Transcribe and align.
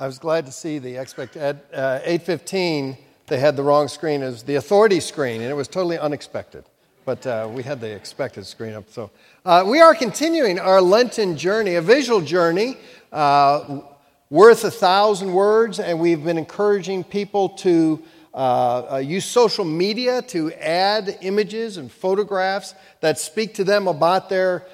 I 0.00 0.06
was 0.06 0.18
glad 0.18 0.46
to 0.46 0.52
see 0.52 0.78
the 0.78 0.96
expect 0.96 1.36
at 1.36 1.56
uh, 1.74 2.00
8:15 2.06 2.96
they 3.26 3.38
had 3.38 3.54
the 3.54 3.62
wrong 3.62 3.86
screen 3.86 4.22
as 4.22 4.42
the 4.42 4.54
authority 4.54 4.98
screen, 4.98 5.42
and 5.42 5.50
it 5.50 5.54
was 5.54 5.68
totally 5.68 5.98
unexpected. 5.98 6.64
But 7.04 7.26
uh, 7.26 7.50
we 7.52 7.62
had 7.62 7.82
the 7.82 7.94
expected 7.94 8.46
screen 8.46 8.72
up. 8.72 8.84
So 8.90 9.10
uh, 9.44 9.62
we 9.66 9.78
are 9.82 9.94
continuing 9.94 10.58
our 10.58 10.80
Lenten 10.80 11.36
journey, 11.36 11.74
a 11.74 11.82
visual 11.82 12.22
journey 12.22 12.78
uh, 13.12 13.80
worth 14.30 14.64
a 14.64 14.70
thousand 14.70 15.34
words, 15.34 15.78
and 15.78 16.00
we've 16.00 16.24
been 16.24 16.38
encouraging 16.38 17.04
people 17.04 17.50
to. 17.60 18.02
Uh, 18.32 18.92
uh, 18.92 18.96
use 18.98 19.24
social 19.24 19.64
media 19.64 20.22
to 20.22 20.52
add 20.52 21.18
images 21.22 21.78
and 21.78 21.90
photographs 21.90 22.76
that 23.00 23.18
speak 23.18 23.54
to 23.54 23.64
them 23.64 23.88
about 23.88 24.28
their 24.28 24.64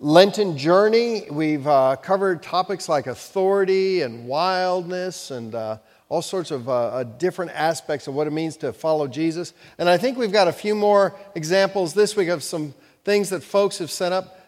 Lenten 0.00 0.56
journey, 0.56 1.26
we've 1.28 1.66
uh, 1.66 1.96
covered 1.96 2.40
topics 2.40 2.88
like 2.88 3.08
authority 3.08 4.02
and 4.02 4.28
wildness 4.28 5.32
and 5.32 5.56
uh, 5.56 5.78
all 6.08 6.22
sorts 6.22 6.52
of 6.52 6.68
uh, 6.68 6.72
uh, 6.72 7.02
different 7.02 7.50
aspects 7.50 8.06
of 8.06 8.14
what 8.14 8.28
it 8.28 8.30
means 8.30 8.56
to 8.58 8.72
follow 8.72 9.08
Jesus. 9.08 9.52
And 9.76 9.88
I 9.88 9.96
think 9.96 10.16
we've 10.16 10.30
got 10.30 10.46
a 10.46 10.52
few 10.52 10.76
more 10.76 11.16
examples 11.34 11.94
this 11.94 12.14
week 12.14 12.28
of 12.28 12.44
some 12.44 12.74
things 13.04 13.30
that 13.30 13.42
folks 13.42 13.78
have 13.78 13.90
sent 13.90 14.14
up. 14.14 14.38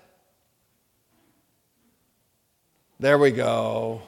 There 3.01 3.19
we 3.19 3.32
go. 3.32 4.02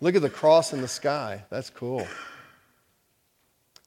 Look 0.00 0.16
at 0.16 0.22
the 0.22 0.30
cross 0.30 0.72
in 0.72 0.80
the 0.80 0.88
sky. 0.88 1.44
That's 1.48 1.70
cool 1.70 2.08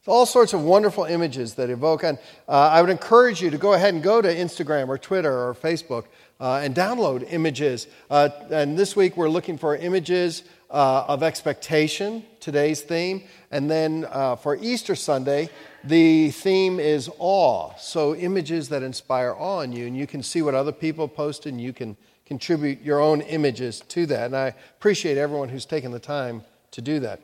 all 0.07 0.25
sorts 0.25 0.53
of 0.53 0.63
wonderful 0.63 1.03
images 1.05 1.55
that 1.55 1.69
evoke. 1.69 2.03
And 2.03 2.17
uh, 2.47 2.69
I 2.71 2.81
would 2.81 2.89
encourage 2.89 3.41
you 3.41 3.49
to 3.49 3.57
go 3.57 3.73
ahead 3.73 3.93
and 3.93 4.03
go 4.03 4.21
to 4.21 4.33
Instagram 4.33 4.87
or 4.87 4.97
Twitter 4.97 5.31
or 5.31 5.53
Facebook 5.55 6.05
uh, 6.39 6.61
and 6.63 6.75
download 6.75 7.25
images. 7.31 7.87
Uh, 8.09 8.29
and 8.51 8.77
this 8.77 8.95
week 8.95 9.17
we're 9.17 9.29
looking 9.29 9.57
for 9.57 9.75
images 9.75 10.43
uh, 10.69 11.05
of 11.07 11.23
expectation, 11.23 12.23
today's 12.39 12.81
theme. 12.81 13.23
And 13.51 13.69
then 13.69 14.05
uh, 14.11 14.35
for 14.35 14.57
Easter 14.57 14.95
Sunday, 14.95 15.49
the 15.83 16.31
theme 16.31 16.79
is 16.79 17.09
awe. 17.17 17.73
So 17.77 18.15
images 18.15 18.69
that 18.69 18.83
inspire 18.83 19.33
awe 19.37 19.61
in 19.61 19.71
you. 19.71 19.87
And 19.87 19.95
you 19.95 20.07
can 20.07 20.21
see 20.21 20.41
what 20.41 20.53
other 20.53 20.71
people 20.71 21.07
posted 21.07 21.53
and 21.53 21.61
you 21.61 21.73
can 21.73 21.95
contribute 22.25 22.81
your 22.81 22.99
own 22.99 23.21
images 23.21 23.81
to 23.81 24.05
that. 24.07 24.25
And 24.25 24.35
I 24.35 24.53
appreciate 24.77 25.17
everyone 25.17 25.49
who's 25.49 25.65
taken 25.65 25.91
the 25.91 25.99
time 25.99 26.43
to 26.71 26.81
do 26.81 26.99
that. 27.01 27.21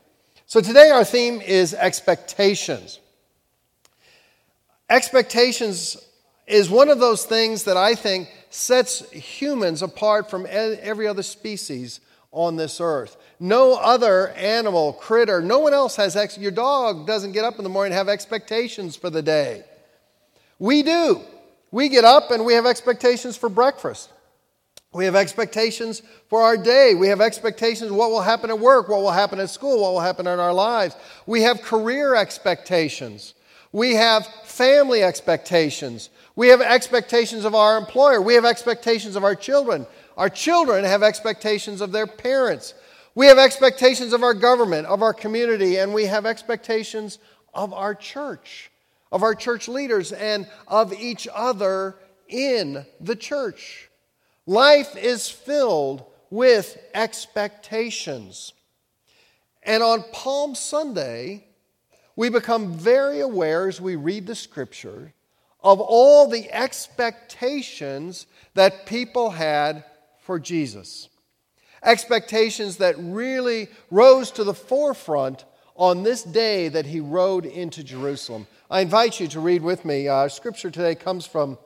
So 0.51 0.59
today 0.59 0.89
our 0.89 1.05
theme 1.05 1.39
is 1.39 1.73
expectations. 1.73 2.99
Expectations 4.89 5.95
is 6.45 6.69
one 6.69 6.89
of 6.89 6.99
those 6.99 7.23
things 7.23 7.63
that 7.63 7.77
I 7.77 7.95
think 7.95 8.27
sets 8.49 9.09
humans 9.11 9.81
apart 9.81 10.29
from 10.29 10.45
every 10.49 11.07
other 11.07 11.23
species 11.23 12.01
on 12.33 12.57
this 12.57 12.81
earth. 12.81 13.15
No 13.39 13.75
other 13.75 14.27
animal, 14.31 14.91
critter, 14.91 15.41
no 15.41 15.59
one 15.59 15.73
else 15.73 15.95
has 15.95 16.17
ex- 16.17 16.37
your 16.37 16.51
dog 16.51 17.07
doesn't 17.07 17.31
get 17.31 17.45
up 17.45 17.57
in 17.57 17.63
the 17.63 17.69
morning 17.69 17.93
and 17.93 17.97
have 17.97 18.09
expectations 18.09 18.97
for 18.97 19.09
the 19.09 19.21
day. 19.21 19.63
We 20.59 20.83
do. 20.83 21.21
We 21.71 21.87
get 21.87 22.03
up 22.03 22.29
and 22.29 22.43
we 22.43 22.55
have 22.55 22.65
expectations 22.65 23.37
for 23.37 23.47
breakfast. 23.47 24.11
We 24.93 25.05
have 25.05 25.15
expectations 25.15 26.01
for 26.27 26.41
our 26.41 26.57
day. 26.57 26.95
We 26.95 27.07
have 27.07 27.21
expectations 27.21 27.91
what 27.91 28.11
will 28.11 28.21
happen 28.21 28.49
at 28.49 28.59
work, 28.59 28.89
what 28.89 29.01
will 29.01 29.11
happen 29.11 29.39
at 29.39 29.49
school, 29.49 29.81
what 29.81 29.93
will 29.93 30.01
happen 30.01 30.27
in 30.27 30.39
our 30.39 30.53
lives. 30.53 30.95
We 31.25 31.43
have 31.43 31.61
career 31.61 32.15
expectations. 32.15 33.33
We 33.71 33.93
have 33.95 34.27
family 34.43 35.01
expectations. 35.01 36.09
We 36.35 36.49
have 36.49 36.59
expectations 36.59 37.45
of 37.45 37.55
our 37.55 37.77
employer. 37.77 38.21
We 38.21 38.33
have 38.33 38.43
expectations 38.43 39.15
of 39.15 39.23
our 39.23 39.35
children. 39.35 39.87
Our 40.17 40.29
children 40.29 40.83
have 40.83 41.03
expectations 41.03 41.79
of 41.79 41.93
their 41.93 42.07
parents. 42.07 42.73
We 43.15 43.27
have 43.27 43.37
expectations 43.37 44.11
of 44.11 44.23
our 44.23 44.33
government, 44.33 44.87
of 44.87 45.01
our 45.01 45.13
community, 45.13 45.77
and 45.77 45.93
we 45.93 46.05
have 46.05 46.25
expectations 46.25 47.17
of 47.53 47.73
our 47.73 47.95
church, 47.95 48.71
of 49.09 49.23
our 49.23 49.35
church 49.35 49.69
leaders, 49.69 50.11
and 50.11 50.47
of 50.67 50.91
each 50.93 51.29
other 51.33 51.95
in 52.27 52.85
the 52.99 53.15
church. 53.15 53.89
Life 54.45 54.95
is 54.97 55.29
filled 55.29 56.05
with 56.29 56.77
expectations. 56.93 58.53
And 59.63 59.83
on 59.83 60.03
Palm 60.11 60.55
Sunday, 60.55 61.45
we 62.15 62.29
become 62.29 62.73
very 62.73 63.19
aware 63.19 63.67
as 63.67 63.79
we 63.79 63.95
read 63.95 64.27
the 64.27 64.35
scripture 64.35 65.13
of 65.63 65.79
all 65.79 66.27
the 66.27 66.51
expectations 66.51 68.25
that 68.55 68.85
people 68.85 69.29
had 69.31 69.83
for 70.19 70.39
Jesus. 70.39 71.09
Expectations 71.83 72.77
that 72.77 72.95
really 72.97 73.67
rose 73.91 74.31
to 74.31 74.43
the 74.43 74.53
forefront 74.53 75.45
on 75.75 76.03
this 76.03 76.23
day 76.23 76.67
that 76.69 76.85
he 76.85 76.99
rode 76.99 77.45
into 77.45 77.83
Jerusalem. 77.83 78.47
I 78.69 78.81
invite 78.81 79.19
you 79.19 79.27
to 79.29 79.39
read 79.39 79.61
with 79.61 79.85
me. 79.85 80.07
Our 80.07 80.29
scripture 80.29 80.71
today 80.71 80.95
comes 80.95 81.25
from 81.25 81.57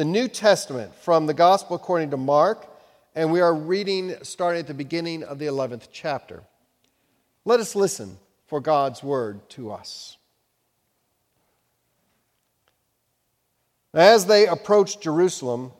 the 0.00 0.04
New 0.06 0.28
Testament 0.28 0.94
from 0.94 1.26
the 1.26 1.34
Gospel 1.34 1.76
according 1.76 2.12
to 2.12 2.16
Mark, 2.16 2.66
and 3.14 3.30
we 3.30 3.42
are 3.42 3.54
reading 3.54 4.14
starting 4.22 4.60
at 4.60 4.66
the 4.66 4.72
beginning 4.72 5.22
of 5.22 5.38
the 5.38 5.44
11th 5.44 5.88
chapter. 5.92 6.42
Let 7.44 7.60
us 7.60 7.76
listen 7.76 8.16
for 8.46 8.62
God's 8.62 9.02
word 9.02 9.46
to 9.50 9.70
us. 9.70 10.16
As 13.92 14.24
they 14.24 14.46
approached 14.46 15.02
Jerusalem 15.02 15.70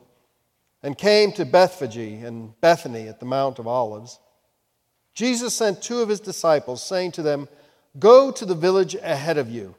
and 0.83 0.95
came 0.95 1.31
to 1.31 1.43
Bethphage 1.43 2.23
and 2.23 2.53
Bethany 2.61 3.07
at 3.07 3.19
the 3.19 3.25
Mount 3.25 3.57
of 3.57 3.65
Olives, 3.65 4.19
Jesus 5.15 5.55
sent 5.55 5.81
two 5.81 6.01
of 6.01 6.09
his 6.09 6.19
disciples, 6.19 6.83
saying 6.83 7.13
to 7.13 7.23
them, 7.23 7.49
Go 7.97 8.29
to 8.29 8.45
the 8.45 8.53
village 8.53 8.93
ahead 8.93 9.39
of 9.39 9.49
you, 9.49 9.73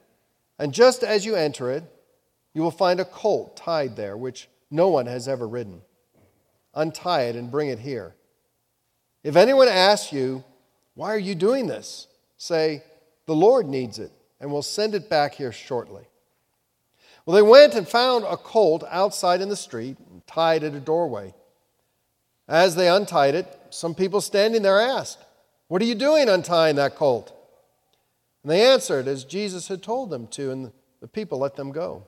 and 0.59 0.73
just 0.73 1.01
as 1.01 1.25
you 1.25 1.33
enter 1.35 1.71
it, 1.71 1.85
you 2.53 2.61
will 2.61 2.71
find 2.71 2.99
a 2.99 3.05
colt 3.05 3.57
tied 3.57 3.95
there, 3.95 4.15
which 4.15 4.47
no 4.69 4.89
one 4.89 5.05
has 5.05 5.27
ever 5.27 5.47
ridden. 5.47 5.81
Untie 6.73 7.23
it 7.23 7.35
and 7.35 7.51
bring 7.51 7.69
it 7.69 7.79
here. 7.79 8.15
If 9.23 9.35
anyone 9.35 9.67
asks 9.67 10.11
you, 10.11 10.43
Why 10.95 11.13
are 11.13 11.19
you 11.19 11.35
doing 11.35 11.67
this? 11.67 12.07
say, 12.37 12.83
The 13.25 13.35
Lord 13.35 13.67
needs 13.67 13.99
it, 13.99 14.11
and 14.39 14.51
we'll 14.51 14.61
send 14.61 14.95
it 14.95 15.09
back 15.09 15.35
here 15.35 15.51
shortly. 15.51 16.03
Well, 17.25 17.35
they 17.35 17.41
went 17.41 17.73
and 17.73 17.87
found 17.87 18.25
a 18.25 18.35
colt 18.35 18.83
outside 18.89 19.41
in 19.41 19.49
the 19.49 19.55
street, 19.55 19.97
tied 20.27 20.63
at 20.63 20.73
a 20.73 20.79
doorway. 20.79 21.33
As 22.47 22.75
they 22.75 22.89
untied 22.89 23.35
it, 23.35 23.57
some 23.69 23.95
people 23.95 24.19
standing 24.19 24.61
there 24.61 24.79
asked, 24.79 25.19
What 25.69 25.81
are 25.81 25.85
you 25.85 25.95
doing 25.95 26.27
untying 26.27 26.75
that 26.75 26.95
colt? 26.95 27.33
And 28.43 28.51
they 28.51 28.61
answered 28.61 29.07
as 29.07 29.23
Jesus 29.23 29.69
had 29.69 29.81
told 29.81 30.09
them 30.09 30.27
to, 30.27 30.51
and 30.51 30.71
the 30.99 31.07
people 31.07 31.39
let 31.39 31.55
them 31.55 31.71
go. 31.71 32.07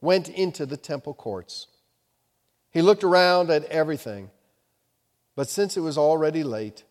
went 0.00 0.28
into 0.28 0.66
the 0.66 0.76
temple 0.76 1.14
courts. 1.14 1.66
He 2.70 2.82
looked 2.82 3.04
around 3.04 3.50
at 3.50 3.64
everything, 3.66 4.30
but 5.34 5.48
since 5.48 5.76
it 5.76 5.80
was 5.80 5.98
already 5.98 6.42
late, 6.42 6.84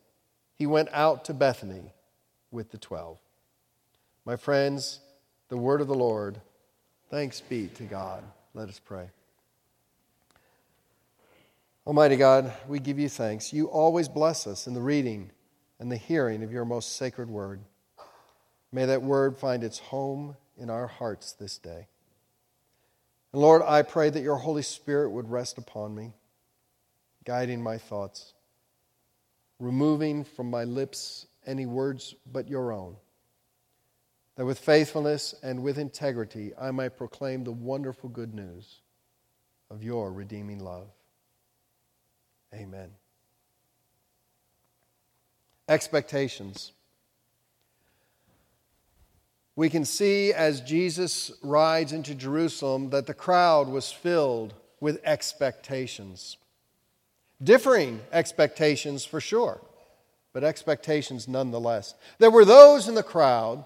he 0.56 0.66
went 0.66 0.89
out 0.92 1.25
to 1.25 1.33
Bethany 1.33 1.94
with 2.51 2.72
the 2.72 2.78
twelve. 2.78 3.18
My 4.25 4.36
friends, 4.36 5.00
the 5.48 5.57
word 5.57 5.81
of 5.81 5.88
the 5.88 5.95
Lord. 5.95 6.39
Thanks 7.10 7.42
be 7.42 7.68
to 7.75 7.83
God. 7.83 8.24
Let 8.54 8.69
us 8.69 8.80
pray. 8.83 9.10
Almighty 11.88 12.18
God, 12.18 12.54
we 12.68 12.80
give 12.80 13.00
you 13.00 13.10
thanks. 13.10 13.51
You 13.51 13.66
always 13.66 14.07
bless 14.07 14.45
us 14.45 14.68
in 14.68 14.75
the 14.75 14.81
reading 14.81 15.31
and 15.80 15.92
the 15.92 15.98
hearing 15.98 16.44
of 16.44 16.51
your 16.51 16.66
most 16.66 16.98
sacred 16.98 17.30
word. 17.30 17.62
May 18.72 18.86
that 18.86 19.01
word 19.01 19.38
find 19.38 19.63
its 19.63 19.80
home 19.80 20.36
in 20.57 20.69
our 20.69 20.86
hearts 20.86 21.31
this 21.31 21.57
day. 21.57 21.88
And 23.34 23.42
Lord, 23.42 23.62
I 23.66 23.81
pray 23.84 24.10
that 24.10 24.24
your 24.24 24.38
Holy 24.38 24.64
Spirit 24.64 25.12
would 25.12 25.30
rest 25.30 25.58
upon 25.58 25.94
me, 25.94 26.14
guiding 27.26 27.62
my 27.62 27.78
thoughts, 27.78 28.34
removing 29.60 30.24
from 30.24 30.50
my 30.50 30.64
lips 30.64 31.28
any 31.46 31.66
words 31.66 32.16
but 32.31 32.48
your 32.48 32.72
own, 32.72 32.96
that 34.36 34.46
with 34.46 34.60
faithfulness 34.60 35.36
and 35.44 35.62
with 35.62 35.78
integrity 35.78 36.54
I 36.60 36.72
might 36.72 36.98
proclaim 36.98 37.44
the 37.44 37.52
wonderful 37.52 38.10
good 38.10 38.34
news 38.34 38.81
of 39.70 39.84
your 39.84 40.12
redeeming 40.12 40.60
love. 40.60 40.88
Amen. 42.54 42.90
Expectations. 45.68 46.72
We 49.59 49.69
can 49.69 49.83
see 49.83 50.31
as 50.31 50.61
Jesus 50.61 51.33
rides 51.44 51.91
into 51.91 52.15
Jerusalem 52.15 52.91
that 52.91 53.07
the 53.07 53.13
crowd 53.13 53.67
was 53.67 53.91
filled 53.91 54.53
with 54.79 55.01
expectations. 55.03 56.38
Differing 57.44 58.00
expectations 58.13 59.03
for 59.03 59.19
sure, 59.19 59.59
but 60.31 60.45
expectations 60.45 61.27
nonetheless. 61.27 61.94
There 62.19 62.31
were 62.31 62.45
those 62.45 62.88
in 62.88 62.95
the 62.95 63.03
crowd 63.03 63.65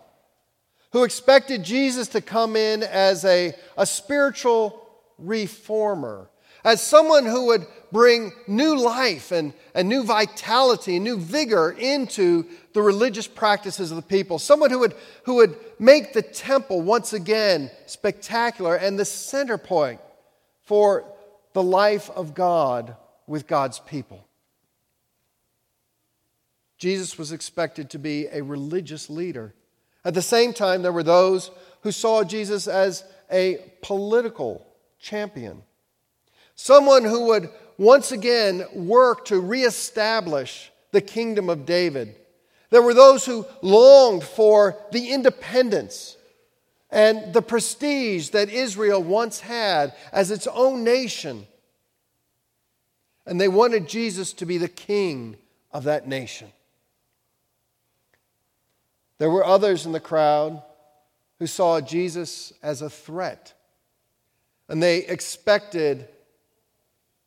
who 0.93 1.03
expected 1.03 1.61
Jesus 1.61 2.07
to 2.07 2.21
come 2.21 2.55
in 2.55 2.81
as 2.81 3.23
a, 3.23 3.53
a 3.77 3.85
spiritual 3.85 4.89
reformer, 5.19 6.27
as 6.63 6.81
someone 6.81 7.25
who 7.25 7.47
would 7.47 7.65
bring 7.91 8.31
new 8.47 8.75
life 8.77 9.31
and, 9.31 9.53
and 9.75 9.87
new 9.87 10.03
vitality 10.03 10.95
and 10.95 11.03
new 11.03 11.17
vigor 11.17 11.71
into 11.71 12.45
the 12.73 12.81
religious 12.81 13.27
practices 13.27 13.91
of 13.91 13.97
the 13.97 14.01
people, 14.01 14.39
someone 14.39 14.71
who 14.71 14.79
would, 14.79 14.95
who 15.23 15.35
would 15.35 15.55
make 15.79 16.13
the 16.13 16.21
temple 16.21 16.81
once 16.81 17.13
again 17.13 17.69
spectacular 17.85 18.75
and 18.75 18.97
the 18.97 19.05
center 19.05 19.57
point 19.57 20.01
for 20.63 21.05
the 21.53 21.63
life 21.63 22.09
of 22.09 22.33
God 22.33 22.95
with 23.27 23.47
God's 23.47 23.79
people. 23.79 24.27
Jesus 26.77 27.17
was 27.17 27.31
expected 27.31 27.91
to 27.91 27.99
be 27.99 28.27
a 28.27 28.41
religious 28.41 29.09
leader. 29.09 29.53
At 30.03 30.15
the 30.15 30.21
same 30.21 30.51
time, 30.51 30.81
there 30.81 30.91
were 30.91 31.03
those 31.03 31.51
who 31.81 31.91
saw 31.91 32.23
Jesus 32.23 32.67
as 32.67 33.05
a 33.31 33.59
political 33.81 34.67
champion, 34.99 35.61
someone 36.55 37.03
who 37.03 37.27
would 37.27 37.49
once 37.77 38.11
again 38.11 38.65
work 38.73 39.25
to 39.25 39.39
reestablish 39.39 40.71
the 40.91 41.01
kingdom 41.01 41.49
of 41.49 41.65
David. 41.65 42.15
There 42.69 42.81
were 42.81 42.93
those 42.93 43.25
who 43.25 43.45
longed 43.61 44.23
for 44.23 44.77
the 44.91 45.11
independence 45.11 46.17
and 46.89 47.33
the 47.33 47.41
prestige 47.41 48.29
that 48.29 48.49
Israel 48.49 49.01
once 49.01 49.39
had 49.39 49.93
as 50.11 50.31
its 50.31 50.47
own 50.47 50.83
nation. 50.83 51.47
And 53.25 53.39
they 53.39 53.47
wanted 53.47 53.87
Jesus 53.87 54.33
to 54.33 54.45
be 54.45 54.57
the 54.57 54.67
king 54.67 55.37
of 55.71 55.85
that 55.85 56.07
nation. 56.07 56.51
There 59.17 59.29
were 59.29 59.45
others 59.45 59.85
in 59.85 59.91
the 59.91 59.99
crowd 59.99 60.61
who 61.39 61.47
saw 61.47 61.81
Jesus 61.81 62.53
as 62.61 62.81
a 62.81 62.89
threat, 62.89 63.53
and 64.67 64.81
they 64.81 64.99
expected 64.99 66.07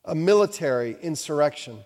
a 0.06 0.14
military 0.14 0.96
insurrection. 1.02 1.78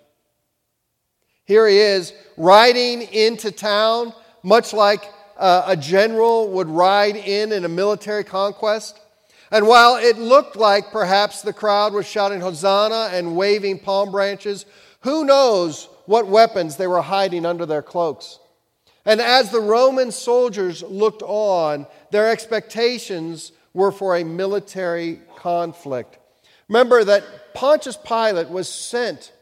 Here 1.44 1.66
he 1.66 1.78
is 1.78 2.12
riding 2.36 3.02
into 3.02 3.50
town, 3.50 4.12
much 4.42 4.72
like 4.72 5.02
uh, 5.36 5.64
a 5.66 5.76
general 5.76 6.50
would 6.50 6.68
ride 6.68 7.16
in 7.16 7.50
in 7.52 7.64
a 7.64 7.68
military 7.68 8.22
conquest. 8.22 9.00
And 9.50 9.66
while 9.66 9.96
it 9.96 10.16
looked 10.18 10.54
like 10.54 10.92
perhaps 10.92 11.42
the 11.42 11.52
crowd 11.52 11.92
was 11.92 12.06
shouting 12.06 12.40
Hosanna 12.40 13.08
and 13.12 13.36
waving 13.36 13.80
palm 13.80 14.12
branches, 14.12 14.64
who 15.00 15.24
knows 15.24 15.88
what 16.06 16.28
weapons 16.28 16.76
they 16.76 16.86
were 16.86 17.02
hiding 17.02 17.44
under 17.44 17.66
their 17.66 17.82
cloaks? 17.82 18.38
And 19.04 19.20
as 19.20 19.50
the 19.50 19.60
Roman 19.60 20.12
soldiers 20.12 20.82
looked 20.82 21.22
on, 21.22 21.86
their 22.10 22.30
expectations 22.30 23.52
were 23.72 23.90
for 23.90 24.16
a 24.16 24.24
military 24.24 25.20
conflict. 25.36 26.18
Remember 26.70 27.02
that 27.02 27.52
Pontius 27.52 27.96
Pilate 27.96 28.48
was 28.48 28.68
sent 28.68 29.32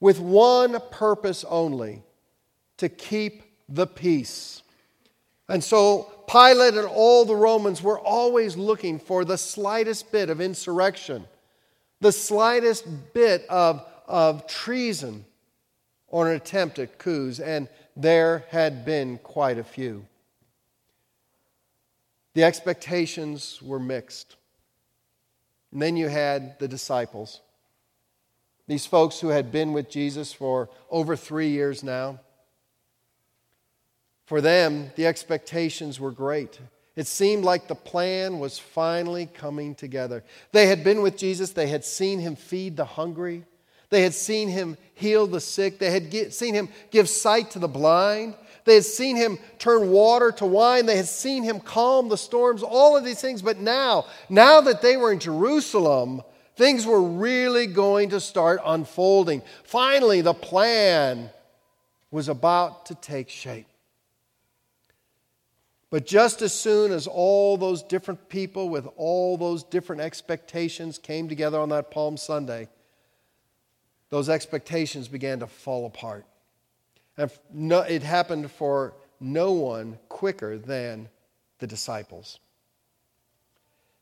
with 0.00 0.20
one 0.20 0.78
purpose 0.90 1.46
only 1.48 2.02
to 2.76 2.90
keep 2.90 3.42
the 3.70 3.86
peace. 3.86 4.62
And 5.48 5.64
so 5.64 6.12
Pilate 6.30 6.74
and 6.74 6.86
all 6.86 7.24
the 7.24 7.34
Romans 7.34 7.82
were 7.82 7.98
always 7.98 8.54
looking 8.54 8.98
for 8.98 9.24
the 9.24 9.38
slightest 9.38 10.12
bit 10.12 10.28
of 10.28 10.42
insurrection, 10.42 11.24
the 12.02 12.12
slightest 12.12 12.84
bit 13.14 13.46
of, 13.48 13.82
of 14.06 14.46
treason 14.46 15.24
or 16.06 16.28
an 16.28 16.36
attempt 16.36 16.78
at 16.78 16.98
coups. 16.98 17.40
And 17.40 17.66
there 17.96 18.44
had 18.50 18.84
been 18.84 19.16
quite 19.22 19.56
a 19.56 19.64
few. 19.64 20.04
The 22.34 22.44
expectations 22.44 23.62
were 23.62 23.80
mixed. 23.80 24.36
And 25.76 25.82
then 25.82 25.98
you 25.98 26.08
had 26.08 26.58
the 26.58 26.68
disciples, 26.68 27.42
these 28.66 28.86
folks 28.86 29.20
who 29.20 29.28
had 29.28 29.52
been 29.52 29.74
with 29.74 29.90
Jesus 29.90 30.32
for 30.32 30.70
over 30.90 31.16
three 31.16 31.48
years 31.48 31.82
now. 31.82 32.18
For 34.24 34.40
them, 34.40 34.90
the 34.96 35.06
expectations 35.06 36.00
were 36.00 36.12
great. 36.12 36.58
It 36.96 37.06
seemed 37.06 37.44
like 37.44 37.68
the 37.68 37.74
plan 37.74 38.38
was 38.38 38.58
finally 38.58 39.26
coming 39.26 39.74
together. 39.74 40.24
They 40.50 40.66
had 40.66 40.82
been 40.82 41.02
with 41.02 41.18
Jesus, 41.18 41.50
they 41.50 41.66
had 41.66 41.84
seen 41.84 42.20
him 42.20 42.36
feed 42.36 42.78
the 42.78 42.86
hungry, 42.86 43.44
they 43.90 44.02
had 44.02 44.14
seen 44.14 44.48
him 44.48 44.76
heal 44.94 45.26
the 45.26 45.40
sick. 45.40 45.78
They 45.78 45.90
had 45.90 46.34
seen 46.34 46.54
him 46.54 46.68
give 46.90 47.08
sight 47.08 47.52
to 47.52 47.58
the 47.58 47.68
blind. 47.68 48.34
They 48.66 48.74
had 48.74 48.84
seen 48.84 49.16
him 49.16 49.38
turn 49.58 49.90
water 49.90 50.32
to 50.32 50.44
wine. 50.44 50.86
They 50.86 50.96
had 50.96 51.06
seen 51.06 51.44
him 51.44 51.60
calm 51.60 52.08
the 52.08 52.18
storms, 52.18 52.64
all 52.64 52.96
of 52.96 53.04
these 53.04 53.20
things. 53.20 53.40
But 53.40 53.58
now, 53.58 54.06
now 54.28 54.60
that 54.60 54.82
they 54.82 54.96
were 54.96 55.12
in 55.12 55.20
Jerusalem, 55.20 56.20
things 56.56 56.84
were 56.84 57.00
really 57.00 57.68
going 57.68 58.10
to 58.10 58.20
start 58.20 58.60
unfolding. 58.64 59.42
Finally, 59.62 60.20
the 60.20 60.34
plan 60.34 61.30
was 62.10 62.28
about 62.28 62.86
to 62.86 62.96
take 62.96 63.30
shape. 63.30 63.68
But 65.88 66.04
just 66.04 66.42
as 66.42 66.52
soon 66.52 66.90
as 66.90 67.06
all 67.06 67.56
those 67.56 67.84
different 67.84 68.28
people 68.28 68.68
with 68.68 68.88
all 68.96 69.36
those 69.36 69.62
different 69.62 70.02
expectations 70.02 70.98
came 70.98 71.28
together 71.28 71.60
on 71.60 71.68
that 71.68 71.92
Palm 71.92 72.16
Sunday, 72.16 72.68
those 74.08 74.28
expectations 74.28 75.06
began 75.06 75.38
to 75.38 75.46
fall 75.46 75.86
apart. 75.86 76.26
And 77.16 77.30
no, 77.52 77.80
it 77.80 78.02
happened 78.02 78.50
for 78.50 78.94
no 79.20 79.52
one 79.52 79.98
quicker 80.08 80.58
than 80.58 81.08
the 81.58 81.66
disciples. 81.66 82.38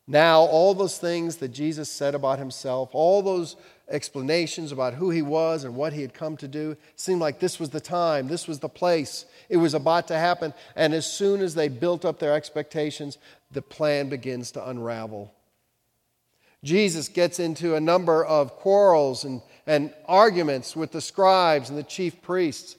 Now, 0.07 0.41
all 0.41 0.75
those 0.75 0.99
things 0.99 1.37
that 1.37 1.49
Jesus 1.49 1.91
said 1.91 2.15
about 2.15 2.39
himself, 2.39 2.91
all 2.93 3.23
those 3.23 3.57
explanations 3.89 4.71
about 4.71 4.95
who 4.95 5.11
he 5.11 5.23
was 5.23 5.65
and 5.65 5.75
what 5.75 5.95
he 5.95 6.03
had 6.03 6.13
come 6.13 6.37
to 6.39 6.49
do, 6.49 6.77
seemed 6.97 7.21
like 7.21 7.41
this 7.41 7.59
was 7.59 7.71
the 7.71 7.81
time, 7.81 8.29
this 8.29 8.47
was 8.47 8.59
the 8.59 8.69
place, 8.69 9.25
it 9.49 9.57
was 9.57 9.73
about 9.73 10.09
to 10.09 10.19
happen. 10.19 10.53
And 10.77 10.93
as 10.93 11.11
soon 11.11 11.41
as 11.41 11.55
they 11.55 11.69
built 11.69 12.05
up 12.05 12.19
their 12.19 12.35
expectations, 12.35 13.17
the 13.51 13.63
plan 13.63 14.11
begins 14.11 14.51
to 14.53 14.69
unravel. 14.69 15.33
Jesus 16.63 17.09
gets 17.09 17.39
into 17.39 17.75
a 17.75 17.81
number 17.81 18.25
of 18.25 18.57
quarrels 18.57 19.25
and 19.25 19.41
and 19.67 19.93
arguments 20.07 20.77
with 20.77 20.93
the 20.93 21.01
scribes 21.01 21.71
and 21.71 21.79
the 21.79 21.83
chief 21.85 22.21
priests. 22.23 22.77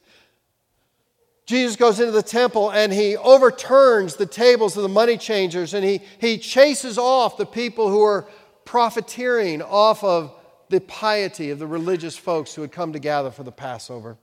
Jesus 1.46 1.76
goes 1.76 2.00
into 2.00 2.12
the 2.12 2.24
temple 2.24 2.72
and 2.72 2.92
he 2.92 3.16
overturns 3.18 4.16
the 4.16 4.26
tables 4.26 4.76
of 4.76 4.84
the 4.84 4.90
money 4.90 5.18
changers 5.18 5.74
and 5.76 5.86
he, 5.86 6.02
he 6.20 6.38
chases 6.40 6.98
off 6.98 7.38
the 7.38 7.46
people 7.46 7.90
who 7.90 8.02
are 8.02 8.28
profiteering 8.66 9.62
off 9.62 10.04
of 10.04 10.36
the 10.70 10.82
piety 10.82 11.52
of 11.52 11.60
the 11.60 11.68
religious 11.68 12.18
folks 12.18 12.56
who 12.56 12.62
had 12.64 12.72
come 12.72 12.94
to 12.94 13.00
gather 13.00 13.30
for 13.30 13.44
the 13.44 13.52
Passover. 13.52 14.18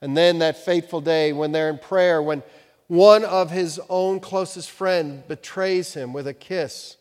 And 0.00 0.16
then 0.16 0.40
that 0.40 0.64
fateful 0.64 1.00
day 1.00 1.32
when 1.32 1.52
they're 1.52 1.70
in 1.70 1.78
prayer, 1.78 2.20
when 2.20 2.42
one 2.88 3.24
of 3.24 3.52
his 3.52 3.80
own 3.88 4.18
closest 4.18 4.70
friend 4.70 5.26
betrays 5.28 5.94
him 5.94 6.12
with 6.12 6.26
a 6.26 6.34
kiss, 6.34 6.96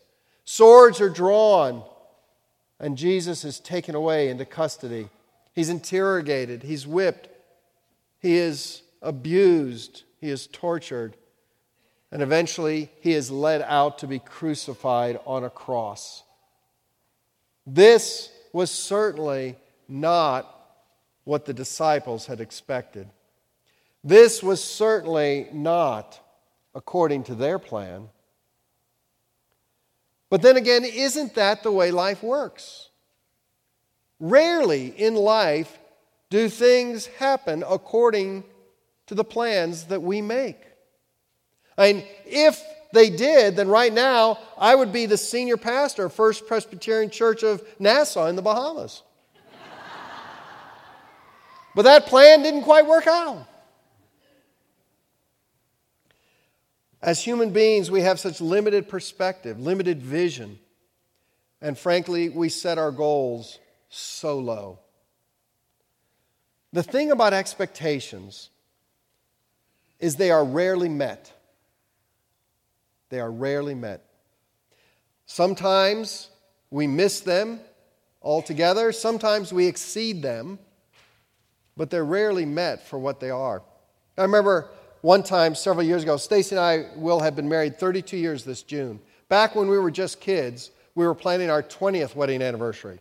swords 0.45 1.01
are 1.01 1.09
drawn 1.09 1.83
and 2.79 2.95
Jesus 2.95 3.43
is 3.43 3.59
taken 3.59 3.95
away 3.95 4.29
into 4.29 4.45
custody. 4.45 5.09
He's 5.55 5.69
interrogated, 5.69 6.61
he's 6.61 6.85
whipped, 6.85 7.27
he 8.19 8.35
is 8.35 8.82
abused, 9.03 10.03
he 10.19 10.29
is 10.29 10.47
tortured, 10.47 11.15
and 12.11 12.23
eventually 12.23 12.89
he 13.01 13.13
is 13.13 13.29
led 13.29 13.61
out 13.61 13.99
to 13.99 14.07
be 14.07 14.19
crucified 14.19 15.19
on 15.25 15.43
a 15.43 15.49
cross. 15.49 16.23
This 17.67 18.31
was 18.51 18.71
certainly 18.71 19.57
not 19.87 20.49
what 21.23 21.45
the 21.45 21.53
disciples 21.53 22.25
had 22.25 22.41
expected. 22.41 23.07
This 24.03 24.41
was 24.41 24.63
certainly 24.63 25.47
not 25.53 26.19
according 26.75 27.23
to 27.25 27.35
their 27.35 27.59
plan. 27.59 28.09
But 30.29 30.41
then 30.41 30.57
again, 30.57 30.83
isn't 30.83 31.35
that 31.35 31.63
the 31.63 31.71
way 31.71 31.91
life 31.91 32.23
works? 32.23 32.89
Rarely 34.19 34.87
in 34.87 35.15
life 35.15 35.77
do 36.29 36.49
things 36.49 37.05
happen 37.05 37.63
according 37.67 38.43
to 39.13 39.17
the 39.17 39.23
plans 39.23 39.85
that 39.85 40.01
we 40.01 40.21
make. 40.21 40.57
I 41.77 41.93
mean, 41.93 42.03
if 42.25 42.59
they 42.93 43.11
did, 43.11 43.55
then 43.55 43.67
right 43.67 43.93
now 43.93 44.39
I 44.57 44.73
would 44.73 44.91
be 44.91 45.05
the 45.05 45.17
senior 45.17 45.55
pastor 45.55 46.05
of 46.05 46.13
First 46.13 46.47
Presbyterian 46.47 47.11
Church 47.11 47.43
of 47.43 47.61
Nassau 47.77 48.25
in 48.25 48.35
the 48.35 48.41
Bahamas. 48.41 49.03
But 51.75 51.83
that 51.83 52.07
plan 52.07 52.41
didn't 52.41 52.63
quite 52.63 52.87
work 52.87 53.05
out. 53.05 53.47
As 56.99 57.19
human 57.19 57.51
beings, 57.51 57.91
we 57.91 58.01
have 58.01 58.19
such 58.19 58.41
limited 58.41 58.89
perspective, 58.89 59.59
limited 59.59 60.01
vision, 60.01 60.57
and 61.61 61.77
frankly, 61.77 62.29
we 62.29 62.49
set 62.49 62.77
our 62.79 62.91
goals 62.91 63.59
so 63.89 64.39
low. 64.39 64.79
The 66.71 66.83
thing 66.83 67.11
about 67.11 67.33
expectations 67.33 68.49
is 70.03 70.17
they 70.17 70.31
are 70.31 70.43
rarely 70.43 70.89
met. 70.89 71.31
They 73.07 73.21
are 73.21 73.31
rarely 73.31 73.73
met. 73.73 74.03
Sometimes 75.25 76.27
we 76.69 76.87
miss 76.87 77.21
them 77.21 77.61
altogether, 78.21 78.91
sometimes 78.91 79.53
we 79.53 79.65
exceed 79.65 80.21
them, 80.21 80.59
but 81.77 81.89
they're 81.89 82.03
rarely 82.03 82.45
met 82.45 82.85
for 82.85 82.99
what 82.99 83.21
they 83.21 83.29
are. 83.29 83.61
I 84.17 84.23
remember 84.23 84.71
one 84.99 85.23
time 85.23 85.55
several 85.55 85.85
years 85.85 86.03
ago, 86.03 86.17
Stacy 86.17 86.57
and 86.57 86.59
I 86.59 86.89
will 86.97 87.21
have 87.21 87.37
been 87.37 87.47
married 87.47 87.79
32 87.79 88.17
years 88.17 88.43
this 88.43 88.61
June. 88.61 88.99
Back 89.29 89.55
when 89.55 89.69
we 89.69 89.79
were 89.79 89.89
just 89.89 90.19
kids, 90.19 90.71
we 90.95 91.07
were 91.07 91.15
planning 91.15 91.49
our 91.49 91.63
20th 91.63 92.13
wedding 92.13 92.41
anniversary. 92.41 92.99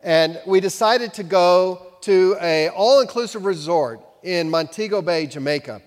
And 0.00 0.40
we 0.44 0.58
decided 0.58 1.14
to 1.14 1.22
go 1.22 1.94
to 2.00 2.36
a 2.40 2.70
all-inclusive 2.70 3.44
resort 3.44 4.00
in 4.24 4.48
Montego 4.48 5.02
Bay, 5.02 5.26
Jamaica. 5.26 5.82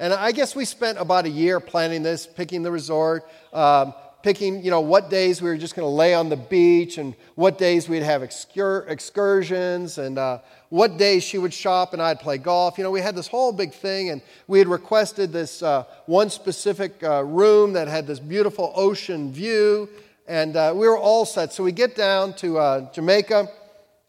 And 0.00 0.12
I 0.12 0.32
guess 0.32 0.56
we 0.56 0.64
spent 0.64 0.98
about 0.98 1.24
a 1.24 1.30
year 1.30 1.60
planning 1.60 2.02
this, 2.02 2.26
picking 2.26 2.62
the 2.62 2.70
resort, 2.70 3.24
um, 3.52 3.94
picking, 4.22 4.62
you 4.64 4.72
know, 4.72 4.80
what 4.80 5.08
days 5.08 5.40
we 5.40 5.48
were 5.48 5.56
just 5.56 5.76
going 5.76 5.86
to 5.86 5.94
lay 5.94 6.12
on 6.12 6.28
the 6.28 6.36
beach 6.36 6.98
and 6.98 7.14
what 7.36 7.58
days 7.58 7.88
we'd 7.88 8.02
have 8.02 8.24
excur- 8.24 8.84
excursions 8.88 9.98
and 9.98 10.18
uh, 10.18 10.40
what 10.68 10.98
days 10.98 11.22
she 11.22 11.38
would 11.38 11.54
shop 11.54 11.92
and 11.92 12.02
I'd 12.02 12.18
play 12.18 12.38
golf. 12.38 12.76
You 12.76 12.82
know, 12.82 12.90
we 12.90 13.00
had 13.00 13.14
this 13.14 13.28
whole 13.28 13.52
big 13.52 13.72
thing 13.72 14.10
and 14.10 14.20
we 14.48 14.58
had 14.58 14.66
requested 14.66 15.32
this 15.32 15.62
uh, 15.62 15.84
one 16.06 16.28
specific 16.28 17.00
uh, 17.04 17.22
room 17.22 17.72
that 17.74 17.86
had 17.86 18.08
this 18.08 18.18
beautiful 18.18 18.72
ocean 18.74 19.32
view 19.32 19.88
and 20.26 20.56
uh, 20.56 20.72
we 20.74 20.88
were 20.88 20.98
all 20.98 21.24
set. 21.24 21.52
So 21.52 21.62
we 21.62 21.70
get 21.70 21.94
down 21.94 22.34
to 22.34 22.58
uh, 22.58 22.92
Jamaica 22.92 23.48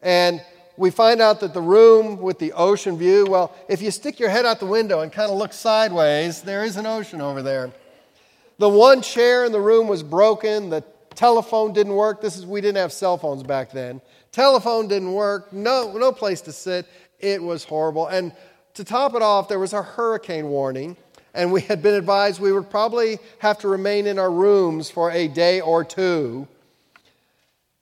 and 0.02 0.42
we 0.78 0.90
find 0.90 1.20
out 1.20 1.40
that 1.40 1.52
the 1.52 1.60
room 1.60 2.18
with 2.18 2.38
the 2.38 2.52
ocean 2.52 2.96
view, 2.96 3.26
well, 3.28 3.52
if 3.68 3.82
you 3.82 3.90
stick 3.90 4.20
your 4.20 4.30
head 4.30 4.46
out 4.46 4.60
the 4.60 4.66
window 4.66 5.00
and 5.00 5.12
kind 5.12 5.30
of 5.30 5.36
look 5.36 5.52
sideways, 5.52 6.40
there 6.42 6.64
is 6.64 6.76
an 6.76 6.86
ocean 6.86 7.20
over 7.20 7.42
there. 7.42 7.72
The 8.58 8.68
one 8.68 9.02
chair 9.02 9.44
in 9.44 9.50
the 9.50 9.60
room 9.60 9.88
was 9.88 10.04
broken. 10.04 10.70
The 10.70 10.84
telephone 11.16 11.72
didn't 11.72 11.94
work. 11.94 12.20
This 12.20 12.36
is 12.36 12.46
we 12.46 12.60
didn't 12.60 12.76
have 12.76 12.92
cell 12.92 13.18
phones 13.18 13.42
back 13.42 13.72
then. 13.72 14.00
Telephone 14.30 14.86
didn't 14.86 15.12
work. 15.12 15.52
No, 15.52 15.92
no 15.92 16.12
place 16.12 16.40
to 16.42 16.52
sit. 16.52 16.86
It 17.18 17.42
was 17.42 17.64
horrible. 17.64 18.06
And 18.06 18.32
to 18.74 18.84
top 18.84 19.14
it 19.14 19.22
off, 19.22 19.48
there 19.48 19.58
was 19.58 19.72
a 19.72 19.82
hurricane 19.82 20.46
warning, 20.48 20.96
and 21.34 21.52
we 21.52 21.62
had 21.62 21.82
been 21.82 21.94
advised 21.94 22.40
we 22.40 22.52
would 22.52 22.70
probably 22.70 23.18
have 23.40 23.58
to 23.58 23.68
remain 23.68 24.06
in 24.06 24.16
our 24.16 24.30
rooms 24.30 24.90
for 24.90 25.10
a 25.10 25.26
day 25.26 25.60
or 25.60 25.82
two. 25.82 26.46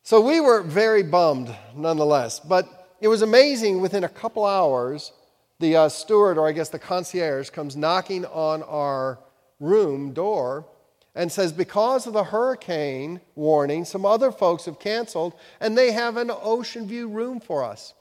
So 0.03 0.21
we 0.21 0.41
were 0.41 0.63
very 0.63 1.03
bummed 1.03 1.55
nonetheless. 1.75 2.41
But 2.41 2.76
it 3.01 3.09
was 3.09 3.23
amazing 3.23 3.81
within 3.81 4.05
a 4.05 4.09
couple 4.09 4.45
hours, 4.45 5.13
the 5.59 5.77
uh, 5.77 5.89
steward, 5.89 6.39
or 6.39 6.49
I 6.49 6.53
guess 6.53 6.69
the 6.69 6.79
concierge, 6.79 7.51
comes 7.51 7.77
knocking 7.77 8.25
on 8.27 8.63
our 8.63 9.19
room 9.61 10.13
door 10.13 10.67
and 11.15 11.31
says, 11.33 11.53
Because 11.53 12.07
of 12.07 12.13
the 12.13 12.25
hurricane 12.25 13.21
warning, 13.35 13.85
some 13.85 14.05
other 14.05 14.31
folks 14.31 14.67
have 14.67 14.79
canceled 14.79 15.35
and 15.61 15.77
they 15.77 15.93
have 15.93 16.17
an 16.17 16.31
ocean 16.31 16.87
view 16.87 17.09
room 17.09 17.41
for 17.41 17.65
us. 17.65 17.95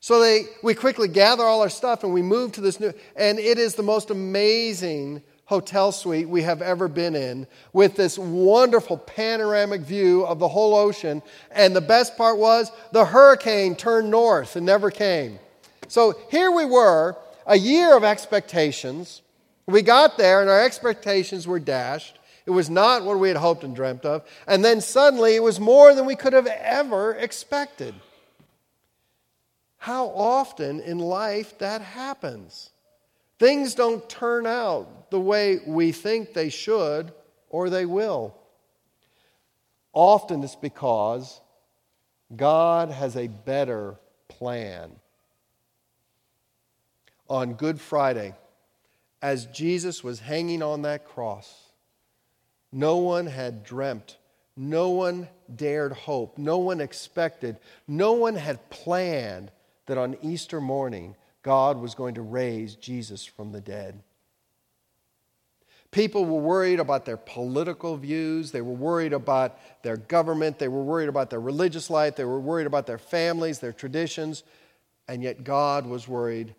So 0.00 0.20
they, 0.20 0.46
we 0.64 0.74
quickly 0.74 1.06
gather 1.06 1.44
all 1.44 1.60
our 1.60 1.68
stuff 1.68 2.02
and 2.02 2.12
we 2.12 2.22
move 2.22 2.52
to 2.52 2.60
this 2.60 2.80
new, 2.80 2.92
and 3.14 3.38
it 3.38 3.58
is 3.58 3.76
the 3.76 3.84
most 3.84 4.10
amazing 4.10 5.22
hotel 5.52 5.92
suite 5.92 6.26
we 6.26 6.40
have 6.40 6.62
ever 6.62 6.88
been 6.88 7.14
in 7.14 7.46
with 7.74 7.94
this 7.94 8.18
wonderful 8.18 8.96
panoramic 8.96 9.82
view 9.82 10.24
of 10.24 10.38
the 10.38 10.48
whole 10.48 10.74
ocean. 10.74 11.20
And 11.50 11.76
the 11.76 11.82
best 11.82 12.16
part 12.16 12.38
was 12.38 12.72
the 12.92 13.04
hurricane 13.04 13.76
turned 13.76 14.10
north 14.10 14.56
and 14.56 14.64
never 14.64 14.90
came. 14.90 15.38
So 15.88 16.18
here 16.30 16.50
we 16.50 16.64
were, 16.64 17.18
a 17.46 17.58
year 17.58 17.94
of 17.94 18.02
expectations. 18.02 19.20
We 19.66 19.82
got 19.82 20.16
there 20.16 20.40
and 20.40 20.48
our 20.48 20.64
expectations 20.64 21.46
were 21.46 21.60
dashed. 21.60 22.18
It 22.46 22.50
was 22.50 22.70
not 22.70 23.04
what 23.04 23.18
we 23.18 23.28
had 23.28 23.36
hoped 23.36 23.62
and 23.62 23.76
dreamt 23.76 24.06
of. 24.06 24.26
And 24.46 24.64
then 24.64 24.80
suddenly 24.80 25.34
it 25.34 25.42
was 25.42 25.60
more 25.60 25.94
than 25.94 26.06
we 26.06 26.16
could 26.16 26.32
have 26.32 26.46
ever 26.46 27.12
expected. 27.12 27.94
How 29.76 30.06
often 30.06 30.80
in 30.80 30.98
life 30.98 31.58
that 31.58 31.82
happens? 31.82 32.71
Things 33.42 33.74
don't 33.74 34.08
turn 34.08 34.46
out 34.46 35.10
the 35.10 35.18
way 35.18 35.58
we 35.66 35.90
think 35.90 36.32
they 36.32 36.48
should 36.48 37.12
or 37.50 37.70
they 37.70 37.84
will. 37.84 38.36
Often 39.92 40.44
it's 40.44 40.54
because 40.54 41.40
God 42.36 42.92
has 42.92 43.16
a 43.16 43.26
better 43.26 43.96
plan. 44.28 44.92
On 47.28 47.54
Good 47.54 47.80
Friday, 47.80 48.36
as 49.20 49.46
Jesus 49.46 50.04
was 50.04 50.20
hanging 50.20 50.62
on 50.62 50.82
that 50.82 51.04
cross, 51.04 51.52
no 52.70 52.98
one 52.98 53.26
had 53.26 53.64
dreamt, 53.64 54.18
no 54.56 54.90
one 54.90 55.28
dared 55.52 55.94
hope, 55.94 56.38
no 56.38 56.58
one 56.58 56.80
expected, 56.80 57.56
no 57.88 58.12
one 58.12 58.36
had 58.36 58.70
planned 58.70 59.50
that 59.86 59.98
on 59.98 60.16
Easter 60.22 60.60
morning 60.60 61.16
God 61.42 61.78
was 61.78 61.94
going 61.94 62.14
to 62.14 62.22
raise 62.22 62.74
Jesus 62.76 63.24
from 63.24 63.52
the 63.52 63.60
dead. 63.60 64.00
People 65.90 66.24
were 66.24 66.40
worried 66.40 66.80
about 66.80 67.04
their 67.04 67.18
political 67.18 67.98
views. 67.98 68.50
They 68.50 68.62
were 68.62 68.72
worried 68.72 69.12
about 69.12 69.58
their 69.82 69.98
government. 69.98 70.58
They 70.58 70.68
were 70.68 70.82
worried 70.82 71.10
about 71.10 71.28
their 71.28 71.40
religious 71.40 71.90
life. 71.90 72.16
They 72.16 72.24
were 72.24 72.40
worried 72.40 72.66
about 72.66 72.86
their 72.86 72.98
families, 72.98 73.58
their 73.58 73.74
traditions. 73.74 74.42
And 75.06 75.22
yet, 75.22 75.44
God 75.44 75.86
was 75.86 76.08
worried 76.08 76.54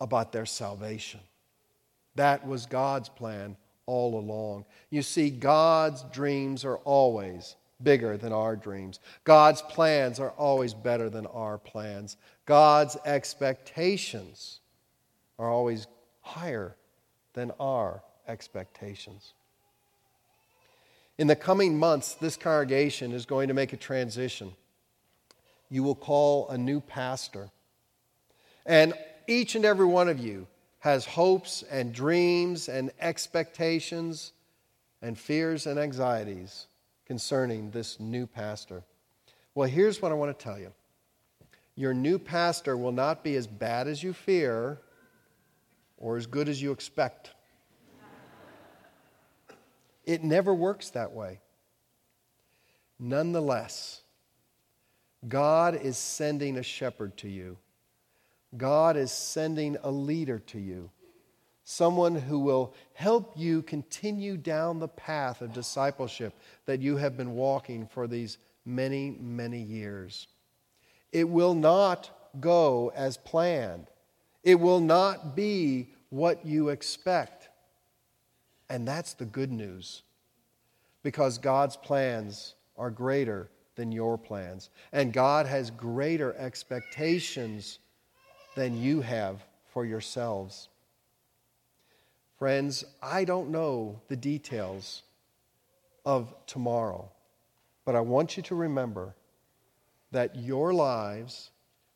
about 0.00 0.30
their 0.30 0.46
salvation. 0.46 1.20
That 2.14 2.46
was 2.46 2.66
God's 2.66 3.08
plan 3.08 3.56
all 3.86 4.18
along. 4.18 4.66
You 4.90 5.02
see, 5.02 5.30
God's 5.30 6.04
dreams 6.12 6.64
are 6.64 6.76
always 6.78 7.56
bigger 7.82 8.16
than 8.16 8.32
our 8.32 8.54
dreams. 8.54 9.00
God's 9.24 9.62
plans 9.62 10.20
are 10.20 10.30
always 10.32 10.74
better 10.74 11.10
than 11.10 11.26
our 11.26 11.58
plans. 11.58 12.16
God's 12.50 12.96
expectations 13.04 14.58
are 15.38 15.48
always 15.48 15.86
higher 16.20 16.74
than 17.32 17.52
our 17.60 18.02
expectations. 18.26 19.34
In 21.16 21.28
the 21.28 21.36
coming 21.36 21.78
months, 21.78 22.14
this 22.14 22.36
congregation 22.36 23.12
is 23.12 23.24
going 23.24 23.46
to 23.46 23.54
make 23.54 23.72
a 23.72 23.76
transition. 23.76 24.50
You 25.68 25.84
will 25.84 25.94
call 25.94 26.48
a 26.48 26.58
new 26.58 26.80
pastor. 26.80 27.50
And 28.66 28.94
each 29.28 29.54
and 29.54 29.64
every 29.64 29.86
one 29.86 30.08
of 30.08 30.18
you 30.18 30.48
has 30.80 31.06
hopes 31.06 31.62
and 31.70 31.92
dreams 31.92 32.68
and 32.68 32.90
expectations 32.98 34.32
and 35.00 35.16
fears 35.16 35.68
and 35.68 35.78
anxieties 35.78 36.66
concerning 37.06 37.70
this 37.70 38.00
new 38.00 38.26
pastor. 38.26 38.82
Well, 39.54 39.68
here's 39.68 40.02
what 40.02 40.10
I 40.10 40.16
want 40.16 40.36
to 40.36 40.44
tell 40.44 40.58
you 40.58 40.72
your 41.74 41.94
new 41.94 42.18
pastor 42.18 42.76
will 42.76 42.92
not 42.92 43.24
be 43.24 43.36
as 43.36 43.46
bad 43.46 43.88
as 43.88 44.02
you 44.02 44.12
fear 44.12 44.80
or 45.96 46.16
as 46.16 46.26
good 46.26 46.48
as 46.48 46.60
you 46.60 46.72
expect. 46.72 47.32
It 50.04 50.24
never 50.24 50.54
works 50.54 50.90
that 50.90 51.12
way. 51.12 51.40
Nonetheless, 52.98 54.02
God 55.28 55.74
is 55.76 55.96
sending 55.96 56.58
a 56.58 56.62
shepherd 56.62 57.16
to 57.18 57.28
you. 57.28 57.56
God 58.56 58.96
is 58.96 59.12
sending 59.12 59.76
a 59.82 59.90
leader 59.90 60.38
to 60.38 60.58
you 60.58 60.90
someone 61.70 62.16
who 62.16 62.40
will 62.40 62.74
help 62.94 63.32
you 63.36 63.62
continue 63.62 64.36
down 64.36 64.80
the 64.80 64.88
path 64.88 65.40
of 65.40 65.52
discipleship 65.52 66.34
that 66.66 66.80
you 66.80 66.96
have 66.96 67.16
been 67.16 67.30
walking 67.32 67.86
for 67.86 68.08
these 68.08 68.38
many, 68.64 69.16
many 69.20 69.62
years. 69.62 70.26
It 71.12 71.28
will 71.28 71.54
not 71.54 72.10
go 72.40 72.92
as 72.94 73.16
planned, 73.16 73.86
it 74.42 74.56
will 74.56 74.80
not 74.80 75.34
be 75.34 75.88
what 76.10 76.44
you 76.44 76.68
expect. 76.68 77.48
And 78.68 78.86
that's 78.86 79.14
the 79.14 79.24
good 79.24 79.50
news 79.50 80.02
because 81.02 81.38
God's 81.38 81.76
plans 81.76 82.54
are 82.76 82.90
greater 82.90 83.48
than 83.74 83.90
your 83.90 84.16
plans, 84.16 84.70
and 84.92 85.12
God 85.12 85.46
has 85.46 85.70
greater 85.70 86.34
expectations 86.36 87.78
than 88.54 88.80
you 88.80 89.00
have 89.00 89.44
for 89.72 89.84
yourselves. 89.84 90.68
Friends, 92.38 92.84
I 93.02 93.24
don't 93.24 93.50
know 93.50 94.00
the 94.08 94.16
details 94.16 95.02
of 96.04 96.34
tomorrow, 96.46 97.10
but 97.84 97.94
I 97.94 98.00
want 98.00 98.36
you 98.36 98.42
to 98.44 98.54
remember 98.54 99.14
that 100.12 100.36
your 100.36 100.72
lives 100.72 101.50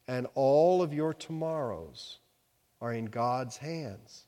and 0.07 0.27
all 0.35 0.83
of 0.83 0.93
your 0.93 1.15
tomorrows 1.15 2.19
are 2.81 2.93
in 2.93 3.07
God's 3.07 3.57
hands. 3.57 4.25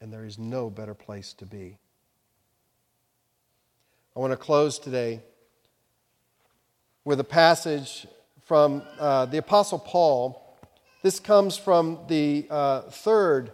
And 0.00 0.12
there 0.12 0.24
is 0.24 0.38
no 0.38 0.70
better 0.70 0.94
place 0.94 1.32
to 1.34 1.46
be. 1.46 1.78
I 4.16 4.20
want 4.20 4.32
to 4.32 4.36
close 4.36 4.78
today 4.78 5.20
with 7.04 7.20
a 7.20 7.24
passage 7.24 8.06
from 8.44 8.82
uh, 8.98 9.26
the 9.26 9.38
Apostle 9.38 9.78
Paul. 9.78 10.58
This 11.02 11.20
comes 11.20 11.56
from 11.56 12.00
the 12.08 12.46
uh, 12.50 12.80
third 12.82 13.52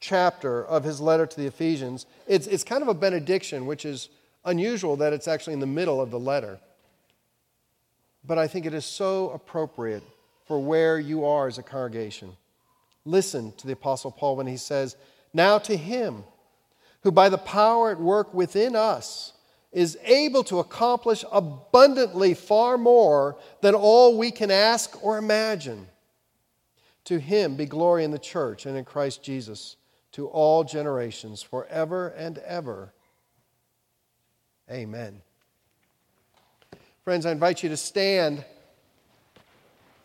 chapter 0.00 0.64
of 0.64 0.84
his 0.84 1.00
letter 1.00 1.26
to 1.26 1.36
the 1.36 1.46
Ephesians. 1.46 2.06
It's, 2.26 2.46
it's 2.46 2.64
kind 2.64 2.82
of 2.82 2.88
a 2.88 2.94
benediction, 2.94 3.66
which 3.66 3.84
is 3.84 4.08
unusual 4.44 4.96
that 4.96 5.12
it's 5.12 5.28
actually 5.28 5.52
in 5.52 5.60
the 5.60 5.66
middle 5.66 6.00
of 6.00 6.10
the 6.10 6.18
letter. 6.18 6.58
But 8.30 8.38
I 8.38 8.46
think 8.46 8.64
it 8.64 8.74
is 8.74 8.84
so 8.84 9.30
appropriate 9.30 10.04
for 10.46 10.60
where 10.60 11.00
you 11.00 11.24
are 11.24 11.48
as 11.48 11.58
a 11.58 11.64
congregation. 11.64 12.36
Listen 13.04 13.52
to 13.56 13.66
the 13.66 13.72
Apostle 13.72 14.12
Paul 14.12 14.36
when 14.36 14.46
he 14.46 14.56
says, 14.56 14.94
Now 15.34 15.58
to 15.58 15.76
him 15.76 16.22
who 17.00 17.10
by 17.10 17.28
the 17.28 17.38
power 17.38 17.90
at 17.90 17.98
work 17.98 18.32
within 18.32 18.76
us 18.76 19.32
is 19.72 19.98
able 20.04 20.44
to 20.44 20.60
accomplish 20.60 21.24
abundantly 21.32 22.34
far 22.34 22.78
more 22.78 23.36
than 23.62 23.74
all 23.74 24.16
we 24.16 24.30
can 24.30 24.52
ask 24.52 25.04
or 25.04 25.18
imagine. 25.18 25.88
To 27.06 27.18
him 27.18 27.56
be 27.56 27.66
glory 27.66 28.04
in 28.04 28.12
the 28.12 28.16
church 28.20 28.64
and 28.64 28.76
in 28.76 28.84
Christ 28.84 29.24
Jesus 29.24 29.74
to 30.12 30.28
all 30.28 30.62
generations, 30.62 31.42
forever 31.42 32.06
and 32.10 32.38
ever. 32.38 32.92
Amen. 34.70 35.20
Friends, 37.02 37.24
I 37.24 37.32
invite 37.32 37.62
you 37.62 37.70
to 37.70 37.78
stand 37.78 38.44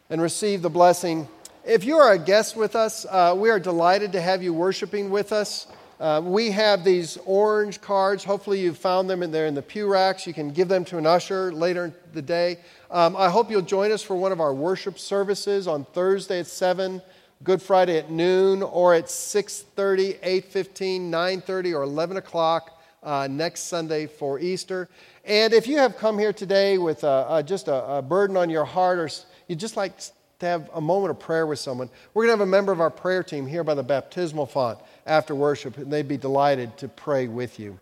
and 0.09 0.21
receive 0.21 0.61
the 0.61 0.69
blessing. 0.69 1.27
If 1.65 1.83
you 1.83 1.97
are 1.97 2.13
a 2.13 2.17
guest 2.17 2.55
with 2.55 2.73
us, 2.73 3.05
uh, 3.09 3.35
we 3.37 3.49
are 3.49 3.59
delighted 3.59 4.13
to 4.13 4.21
have 4.21 4.41
you 4.41 4.53
worshiping 4.53 5.09
with 5.09 5.33
us. 5.33 5.67
Uh, 5.99 6.21
we 6.23 6.51
have 6.51 6.85
these 6.85 7.17
orange 7.25 7.81
cards. 7.81 8.23
Hopefully, 8.23 8.61
you've 8.61 8.77
found 8.77 9.09
them 9.09 9.23
and 9.23 9.33
they're 9.33 9.45
in 9.45 9.55
the 9.55 9.61
pew 9.61 9.91
racks. 9.91 10.25
You 10.25 10.33
can 10.33 10.51
give 10.51 10.69
them 10.69 10.85
to 10.85 10.97
an 10.97 11.05
usher 11.05 11.51
later 11.51 11.85
in 11.85 11.93
the 12.13 12.21
day. 12.21 12.59
Um, 12.89 13.17
I 13.17 13.29
hope 13.29 13.51
you'll 13.51 13.61
join 13.61 13.91
us 13.91 14.01
for 14.01 14.15
one 14.15 14.31
of 14.31 14.39
our 14.39 14.53
worship 14.53 14.97
services 14.97 15.67
on 15.67 15.83
Thursday 15.83 16.39
at 16.39 16.47
7, 16.47 17.01
Good 17.43 17.61
Friday 17.61 17.97
at 17.97 18.09
noon, 18.09 18.63
or 18.63 18.93
at 18.93 19.07
6.30, 19.07 20.21
8.15, 20.21 21.09
9.30, 21.09 21.75
or 21.75 21.83
11 21.83 22.15
o'clock 22.15 22.74
uh, 23.05 23.27
next 23.29 23.61
Sunday 23.61 24.07
for 24.07 24.39
Easter. 24.39 24.89
And 25.23 25.53
if 25.53 25.67
you 25.67 25.77
have 25.77 25.95
come 25.95 26.19
here 26.19 26.33
today 26.33 26.77
with 26.77 27.01
just 27.45 27.67
a, 27.67 27.97
a 27.97 28.01
burden 28.01 28.35
on 28.35 28.49
your 28.49 28.65
heart 28.65 28.99
or 28.99 29.09
you'd 29.47 29.59
just 29.59 29.77
like 29.77 29.97
to 30.39 30.45
have 30.45 30.69
a 30.73 30.81
moment 30.81 31.11
of 31.11 31.19
prayer 31.19 31.45
with 31.45 31.59
someone, 31.59 31.89
we're 32.13 32.25
going 32.25 32.35
to 32.35 32.39
have 32.39 32.47
a 32.47 32.51
member 32.51 32.71
of 32.71 32.81
our 32.81 32.89
prayer 32.89 33.23
team 33.23 33.47
here 33.47 33.63
by 33.63 33.75
the 33.75 33.83
baptismal 33.83 34.47
font 34.47 34.79
after 35.05 35.33
worship, 35.33 35.77
and 35.77 35.93
they'd 35.93 36.07
be 36.07 36.17
delighted 36.17 36.75
to 36.77 36.87
pray 36.87 37.27
with 37.27 37.59
you. 37.59 37.79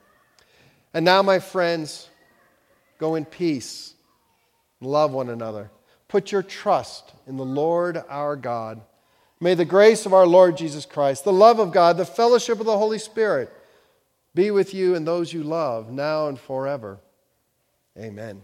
And 0.93 1.03
now, 1.03 1.23
my 1.23 1.39
friends, 1.39 2.09
go 2.99 3.15
in 3.15 3.25
peace, 3.25 3.95
love 4.81 5.11
one 5.11 5.29
another. 5.29 5.71
Put 6.07 6.31
your 6.31 6.43
trust 6.43 7.13
in 7.25 7.37
the 7.37 7.45
Lord 7.45 8.03
our 8.09 8.35
God. 8.35 8.81
May 9.39 9.55
the 9.55 9.65
grace 9.65 10.05
of 10.05 10.13
our 10.13 10.27
Lord 10.27 10.55
Jesus 10.55 10.85
Christ, 10.85 11.23
the 11.23 11.33
love 11.33 11.59
of 11.59 11.71
God, 11.71 11.97
the 11.97 12.05
fellowship 12.05 12.59
of 12.59 12.65
the 12.65 12.77
Holy 12.77 12.99
Spirit 12.99 13.51
be 14.35 14.51
with 14.51 14.73
you 14.73 14.95
and 14.95 15.05
those 15.07 15.31
you 15.31 15.43
love 15.43 15.91
now 15.91 16.27
and 16.27 16.39
forever. 16.39 16.99
Amen. 17.97 18.41